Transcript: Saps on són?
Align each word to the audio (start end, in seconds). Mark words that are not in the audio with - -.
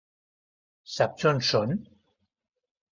Saps 0.95 1.29
on 1.33 1.45
són? 1.51 1.79